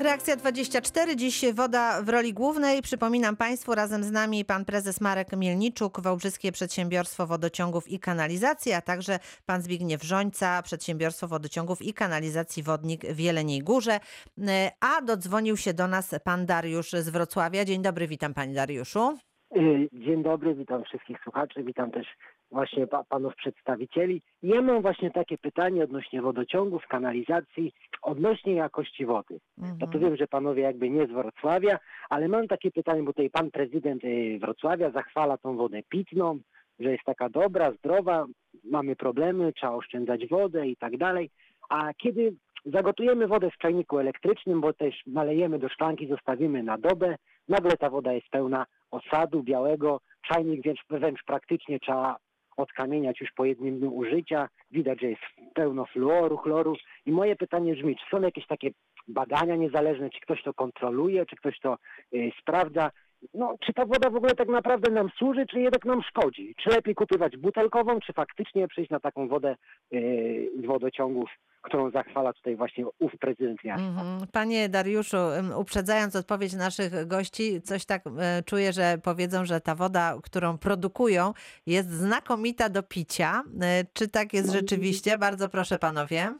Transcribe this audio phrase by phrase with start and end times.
[0.00, 1.16] Reakcja 24.
[1.16, 2.82] Dziś woda w roli głównej.
[2.82, 8.80] Przypominam Państwu, razem z nami pan prezes Marek Mielniczuk, Wałbrzyskie Przedsiębiorstwo Wodociągów i Kanalizacji, a
[8.80, 14.00] także pan Zbigniew Żońca, Przedsiębiorstwo Wodociągów i Kanalizacji Wodnik w Jeleniej Górze.
[14.80, 17.64] A dodzwonił się do nas pan Dariusz z Wrocławia.
[17.64, 19.18] Dzień dobry, witam panie Dariuszu.
[19.56, 22.06] Y, Dzień dobry, witam wszystkich słuchaczy, witam też
[22.50, 24.22] właśnie pa- panów przedstawicieli.
[24.42, 27.72] Ja mam właśnie takie pytanie odnośnie wodociągów, kanalizacji,
[28.02, 29.40] odnośnie jakości wody.
[29.80, 31.78] No to wiem, że panowie jakby nie z Wrocławia,
[32.10, 36.38] ale mam takie pytanie, bo tutaj pan prezydent y, Wrocławia zachwala tą wodę pitną,
[36.80, 38.26] że jest taka dobra, zdrowa,
[38.64, 41.30] mamy problemy, trzeba oszczędzać wodę i tak dalej.
[41.68, 42.32] A kiedy
[42.64, 47.16] zagotujemy wodę w czajniku elektrycznym, bo też nalejemy do szklanki, zostawimy na dobę,
[47.48, 52.16] nagle ta woda jest pełna osadu białego, czajnik wręcz, wręcz praktycznie trzeba
[52.56, 54.48] odkamieniać już po jednym dniu użycia.
[54.70, 55.22] Widać, że jest
[55.54, 56.76] pełno fluoru, chloru.
[57.06, 58.70] I moje pytanie brzmi, czy są jakieś takie
[59.08, 61.78] badania niezależne, czy ktoś to kontroluje, czy ktoś to
[62.14, 62.90] y, sprawdza?
[63.34, 66.54] No, czy ta woda w ogóle tak naprawdę nam służy, czy jednak nam szkodzi?
[66.62, 69.56] Czy lepiej kupować butelkową, czy faktycznie przejść na taką wodę
[69.92, 71.30] y, z wodociągów,
[71.62, 73.86] którą zachwala tutaj właśnie ów prezydent miasta?
[73.88, 74.26] Mhm.
[74.32, 75.16] Panie Dariuszu,
[75.56, 81.32] uprzedzając odpowiedź naszych gości, coś tak e, czuję, że powiedzą, że ta woda, którą produkują,
[81.66, 83.42] jest znakomita do picia.
[83.62, 85.18] E, Czy tak jest rzeczywiście?
[85.18, 86.34] Bardzo proszę panowie.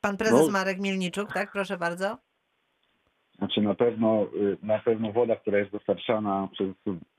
[0.00, 0.52] Pan prezes No.
[0.52, 1.52] Marek Mielniczuk, tak?
[1.52, 2.27] Proszę bardzo.
[3.38, 6.68] Znaczy na pewno, y, na pewno woda, która jest dostarczana przez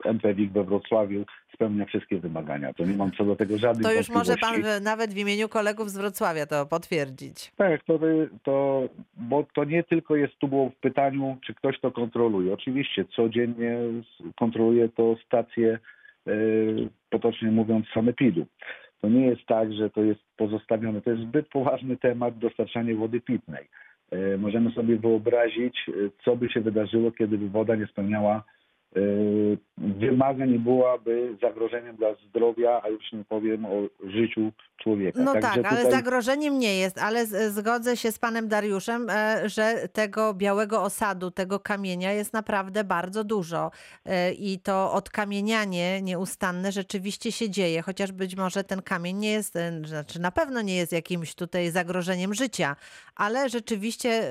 [0.04, 2.74] MPWiK we Wrocławiu spełnia wszystkie wymagania.
[2.74, 5.48] To nie mam co do tego żadnych To już może pan w, nawet w imieniu
[5.48, 7.52] kolegów z Wrocławia to potwierdzić.
[7.56, 7.98] Tak, to,
[8.42, 12.54] to, bo to nie tylko jest tu było w pytaniu, czy ktoś to kontroluje.
[12.54, 13.78] Oczywiście codziennie
[14.36, 15.78] kontroluje to stacje,
[16.28, 18.46] y, potocznie mówiąc, sanepidu.
[19.00, 21.00] To nie jest tak, że to jest pozostawione.
[21.00, 23.68] To jest zbyt poważny temat dostarczanie wody pitnej.
[24.12, 28.44] Y, Możemy sobie wyobrazić, y, co by się wydarzyło, kiedy by woda nie spełniała
[29.78, 33.70] wymagań i byłaby zagrożeniem dla zdrowia, a już nie powiem o
[34.10, 34.52] życiu
[34.82, 35.20] człowieka.
[35.22, 39.10] No Także tak, ale tutaj- zagrożeniem nie jest, ale z- zgodzę się z panem Dariuszem,
[39.10, 43.70] e, że tego białego osadu, tego kamienia jest naprawdę bardzo dużo
[44.04, 49.56] E, i to odkamienianie nieustanne rzeczywiście się dzieje, chociaż być może ten kamień nie jest,
[49.56, 52.76] e, znaczy na pewno nie jest jakimś tutaj zagrożeniem życia,
[53.16, 54.22] ale rzeczywiście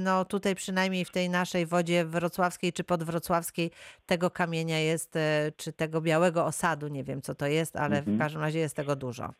[0.00, 3.70] no tutaj przynajmniej w tej naszej wodzie wrocławskiej czy podwrocławskiej
[4.06, 8.08] tego kamienia jest, e, czy tego białego osadu, nie wiem co to jest, ale w
[8.08, 8.18] Mhm.
[8.18, 9.30] każdym razie jest tego dużo.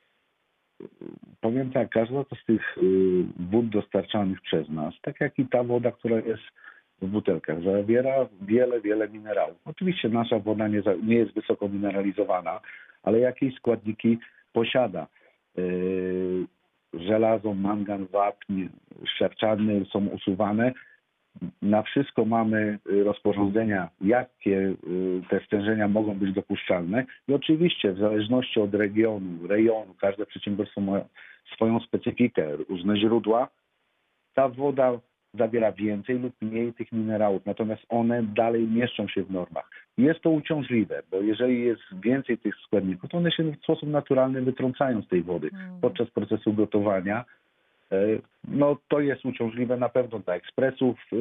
[1.41, 2.83] Powiem tak, każda z tych y,
[3.51, 6.43] wód dostarczanych przez nas, tak jak i ta woda, która jest
[7.03, 9.57] w butelkach, zawiera wiele, wiele minerałów.
[9.65, 12.61] Oczywiście nasza woda nie, nie jest wysoko mineralizowana,
[13.03, 14.19] ale jakieś składniki
[14.53, 15.07] posiada.
[15.59, 16.47] Y,
[16.95, 18.67] żelazo, mangan, wapń,
[19.19, 20.73] szarczany są usuwane.
[21.63, 24.77] Na wszystko mamy y, rozporządzenia, jakie y,
[25.31, 27.05] te stężenia mogą być dopuszczalne.
[27.29, 31.01] I oczywiście w zależności od regionu, rejonu, każde przedsiębiorstwo ma
[31.55, 33.49] swoją specyfikę, różne źródła.
[34.35, 34.99] Ta woda
[35.35, 39.71] zawiera więcej lub mniej tych minerałów, natomiast one dalej mieszczą się w normach.
[39.99, 44.43] Jest to uciążliwe, bo jeżeli jest więcej tych składników, to one się w sposób naturalny
[44.43, 47.25] wytrącają z tej wody podczas procesu gotowania.
[47.93, 51.17] E, No to jest uciążliwe na pewno dla ekspresów e,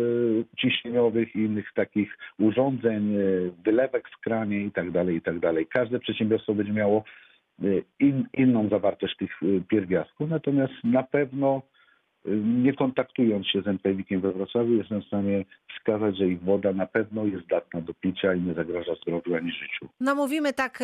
[0.58, 3.20] ciśnieniowych i innych takich urządzeń, e,
[3.66, 5.40] wylewek w kranie i tak dalej, i tak.
[5.70, 7.04] Każde przedsiębiorstwo będzie miało
[8.00, 11.62] in, inną zawartość tych pierwiastków, natomiast na pewno
[12.64, 15.46] nie kontaktując się z NPWikiem we Wrocławiu jestem w stanie
[15.78, 19.52] wskazać, że ich woda na pewno jest zdatna do picia i nie zagraża zdrowiu ani
[19.52, 19.88] życiu.
[20.00, 20.80] No mówimy tak,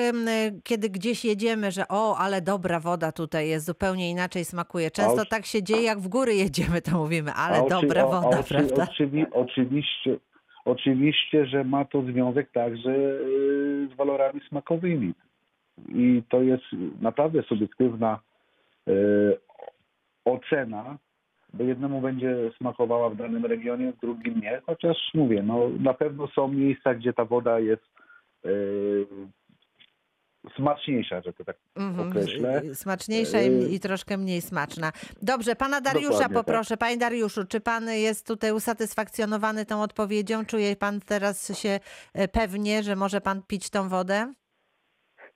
[0.63, 4.91] kiedy gdzieś jedziemy, że o, ale dobra woda tutaj jest, zupełnie inaczej smakuje.
[4.91, 8.53] Często tak się dzieje, jak w góry jedziemy, to mówimy, ale oczy- dobra woda, oczy-
[8.53, 8.83] prawda?
[8.83, 10.17] Oczywi, oczywiście,
[10.65, 15.13] oczywiście, że ma to związek także y, z walorami smakowymi.
[15.89, 16.63] I to jest
[17.01, 18.19] naprawdę subiektywna
[18.87, 18.91] y,
[20.25, 20.97] ocena,
[21.53, 24.61] bo jednemu będzie smakowała w danym regionie, w drugim nie.
[24.65, 27.83] Chociaż mówię, no na pewno są miejsca, gdzie ta woda jest
[28.45, 29.05] y,
[30.55, 32.61] smaczniejsza, że to tak Mhm, określę.
[32.63, 34.91] y, Smaczniejsza i, Y, i troszkę mniej smaczna.
[35.21, 36.45] Dobrze, pana Dariusza Dokładnie, tak.
[36.45, 36.77] poproszę.
[36.77, 40.45] Panie Dariuszu, czy pan jest tutaj usatysfakcjonowany tą odpowiedzią?
[40.45, 41.79] Czuje pan teraz się
[42.13, 44.33] e, pewnie, że może pan pić tą wodę?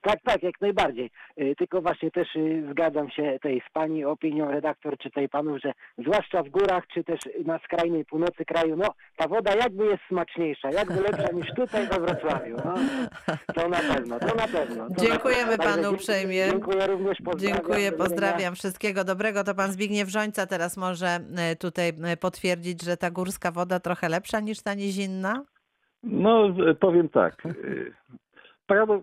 [0.06, 1.10] Tak, tak, jak najbardziej.
[1.40, 5.58] Y, Tylko właśnie też y, zgadzam się tej z pani opinią redaktor, czy tej panów,
[5.64, 10.02] że zwłaszcza w górach, czy też na skrajnej północy kraju, no ta woda jakby jest
[10.08, 12.56] smaczniejsza, jakby lepsza niż tutaj we Wrocławiu.
[12.64, 12.74] No,
[13.54, 14.88] to na pewno, to na pewno.
[14.88, 15.82] To Dziękujemy na pewno.
[15.82, 16.46] Panu uprzejmie.
[16.50, 17.56] Dziękuję również, pozdrawiam.
[17.56, 18.54] Dziękuję, pozdrawiam.
[18.54, 19.44] Wszystkiego dobrego.
[19.44, 21.06] To pan Zbigniew Żońca teraz może
[21.36, 25.44] e, tutaj e, potwierdzić, że ta górska woda trochę lepsza niż ta nizinna?
[26.02, 27.42] No, e, powiem tak.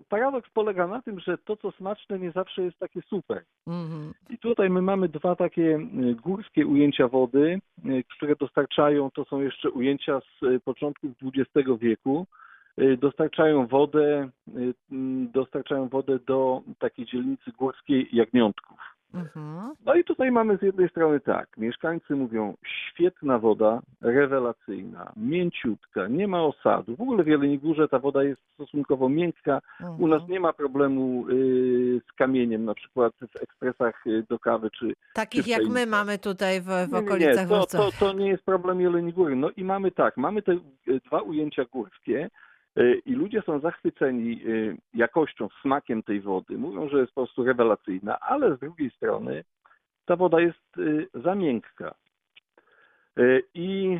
[0.08, 3.42] Paradoks, polega na tym, że to, co smaczne, nie zawsze jest takie super.
[3.66, 4.12] Mhm.
[4.30, 9.40] I tutaj my mamy dwa takie e, górskie ujęcia wody, e, które dostarczają, to są
[9.40, 12.26] jeszcze ujęcia z e, początków XX wieku,
[12.98, 14.28] dostarczają wodę,
[15.32, 18.73] dostarczają wodę do takiej dzielnicy górskiej Jagniątków.
[19.14, 19.74] Mhm.
[19.86, 26.28] No i tutaj mamy z jednej strony tak, mieszkańcy mówią świetna woda, rewelacyjna, mięciutka, nie
[26.28, 26.96] ma osadu.
[26.96, 29.60] W ogóle w Jeleniej Górze ta woda jest stosunkowo miękka.
[29.98, 30.32] U nas Mhm.
[30.32, 35.44] nie ma problemu y, z kamieniem, na przykład w ekspresach y, do kawy czy Takich
[35.44, 38.28] w jak my mamy tutaj w, w nie, nie, okolicach nie, to, to, to nie
[38.28, 39.36] jest problem Jeleni Góry.
[39.36, 42.30] No i mamy tak, mamy te y, dwa ujęcia górskie
[43.04, 46.58] i ludzie są zachwyceni y, jakością, smakiem tej wody.
[46.58, 49.44] Mówią, że jest po prostu rewelacyjna, ale z drugiej strony
[50.06, 51.94] ta woda jest y, za miękka.
[53.54, 53.98] I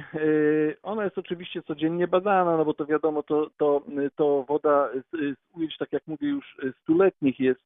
[0.83, 3.83] ona jest oczywiście codziennie badana, no bo to wiadomo, to, to,
[4.17, 7.61] to woda z ujęć, tak jak mówię, już stuletnich jest.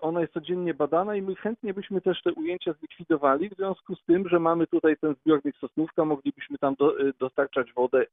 [0.00, 4.04] Ona jest codziennie badana i my chętnie byśmy też te ujęcia zlikwidowali, w związku z
[4.04, 8.06] tym, że mamy tutaj ten zbiornik Sosnówka, moglibyśmy tam do, dostarczać wodę,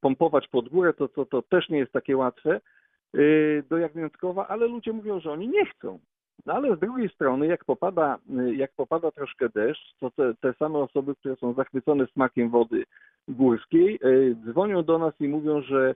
[0.00, 2.60] pompować pod górę, to, to, to też nie jest takie łatwe
[3.14, 5.98] y, do Jagniątkowa, ale ludzie mówią, że oni nie chcą.
[6.46, 8.18] No ale z drugiej strony, jak popada,
[8.48, 12.84] y, jak popada troszkę deszcz, to te, te same osoby, które są zachwycone smakiem wody
[13.28, 15.94] górskiej, y, dzwonią do nas i mówią, że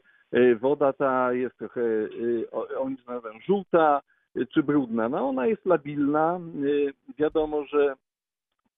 [0.61, 1.81] woda ta jest trochę,
[2.79, 4.01] oni nazywają żółta
[4.55, 5.09] czy brudna.
[5.09, 6.41] No ona jest labilna.
[7.19, 7.95] Wiadomo, że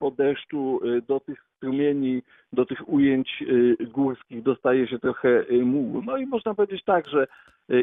[0.01, 5.65] po deszczu y, do tych strumieni, do tych ujęć y, górskich dostaje się trochę y,
[5.65, 6.03] mułu.
[6.03, 7.27] No i można powiedzieć tak, że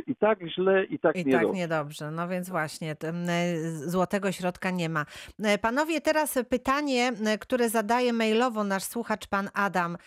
[0.07, 2.11] i tak źle, i tak I nie tak niedobrze.
[2.11, 5.05] No więc właśnie, e, złotego środka nie ma.
[5.43, 9.97] E, Panowie, teraz pytanie, e, które zadaje mailowo nasz słuchacz, pan Adam.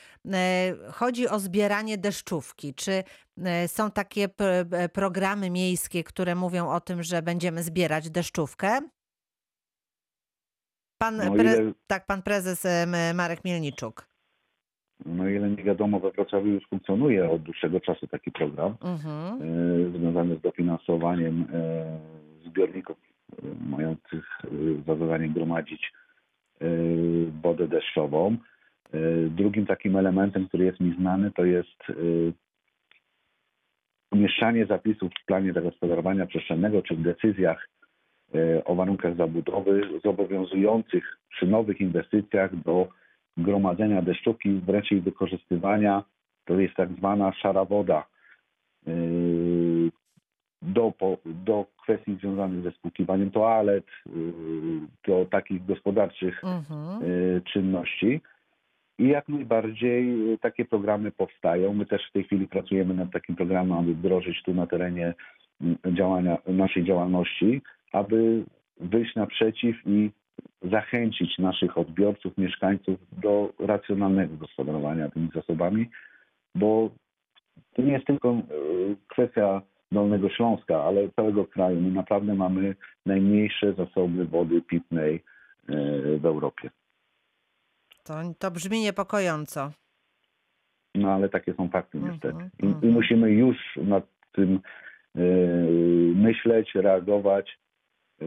[0.93, 2.75] Chodzi o zbieranie deszczówki.
[2.75, 3.05] Czy
[3.67, 4.29] są takie
[4.93, 8.81] programy miejskie, które mówią o tym, że będziemy zbierać deszczówkę?
[11.00, 11.43] Pan, No pre...
[11.43, 12.67] ile- Tak, pan prezes
[13.14, 14.06] Marek Mielniczuk.
[15.06, 19.43] No ile nie wiadomo, we Wrocławiu już funkcjonuje od dłuższego czasu taki program Mhm.
[19.43, 21.99] e, związany z dofinansowaniem e,
[22.47, 23.37] zbiorników e,
[23.70, 24.25] mających
[24.87, 25.93] za zadanie gromadzić
[27.43, 28.37] wodę deszczową.
[29.31, 31.79] Drugim takim elementem, który jest mi znany, to jest
[34.12, 37.69] umieszczanie zapisów w planie zagospodarowania przestrzennego czy w decyzjach
[38.65, 42.88] o warunkach zabudowy zobowiązujących przy nowych inwestycjach do
[43.37, 46.05] gromadzenia deszczówki, wręcz jej wykorzystywania.
[46.44, 48.06] To jest tak zwana szara woda.
[48.87, 49.91] Yy,
[50.62, 50.93] Do,
[51.25, 54.12] do kwestii związanych ze spłukiwaniem toalet, yy,
[55.06, 57.00] do takich gospodarczych Mhm.
[57.44, 58.21] czynności.
[58.99, 61.75] I jak najbardziej takie programy powstają.
[61.75, 65.15] My też w tej chwili pracujemy nad takim programem, aby wdrożyć tu na terenie
[65.93, 67.62] działania, naszej działalności,
[67.93, 68.45] aby
[68.81, 70.11] wyjść naprzeciw i
[70.63, 75.91] zachęcić naszych odbiorców, mieszkańców do racjonalnego gospodarowania tymi zasobami,
[76.55, 76.91] bo
[77.75, 81.81] to nie jest tylko y, kwestia Dolnego Śląska, ale całego kraju.
[81.81, 82.75] My naprawdę mamy
[83.07, 85.23] najmniejsze zasoby wody pitnej y,
[86.19, 86.71] w Europie.
[88.05, 89.71] To, to brzmi niepokojąco.
[90.95, 92.51] No ale takie są fakty Mhm, niestety.
[92.63, 92.85] I, mhm.
[92.85, 94.61] I musimy już nad tym
[95.17, 95.20] e,
[96.15, 97.59] myśleć, reagować,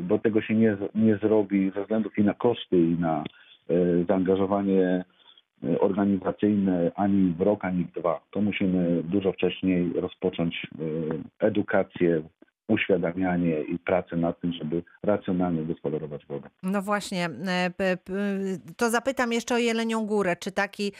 [0.01, 3.23] bo tego się nie, nie zrobi ze względów i na koszty, i na
[3.69, 3.73] e,
[4.07, 5.05] zaangażowanie
[5.63, 8.19] e, organizacyjne ani w rok, ani w dwa.
[8.31, 10.67] To musimy dużo wcześniej rozpocząć
[11.41, 12.23] e, edukację,
[12.67, 16.49] uświadamianie i pracę nad tym, żeby racjonalnie gospodarować wodę.
[16.63, 17.29] No właśnie,
[18.77, 20.35] to zapytam jeszcze o Jelenią Górę.
[20.35, 20.91] Czy taki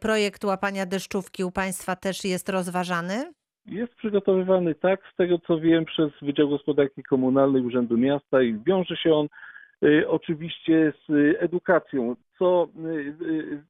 [0.00, 3.32] projekt łapania deszczówki u Państwa też jest rozważany?
[3.68, 8.96] Jest przygotowywany tak, z tego co wiem, przez Wydział Gospodarki Komunalnej Urzędu Miasta i wiąże
[8.96, 9.28] się on
[9.84, 12.88] y, oczywiście z y, edukacją, co y,
[13.24, 13.62] y,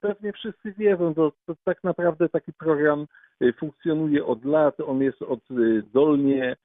[0.00, 3.06] pewnie wszyscy wiedzą, to, to tak naprawdę taki program
[3.42, 6.56] y, funkcjonuje od lat, on jest oddolnie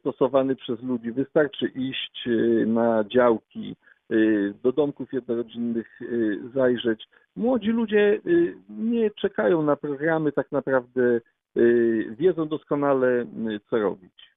[0.00, 1.12] stosowany przez ludzi.
[1.12, 2.28] Wystarczy iść
[2.66, 3.76] na działki,
[4.62, 6.00] do domków jednorodzinnych
[6.54, 7.08] zajrzeć.
[7.36, 8.20] Młodzi ludzie
[8.68, 11.20] nie czekają na programy tak naprawdę
[12.18, 14.31] wiedzą doskonale, y, co robić.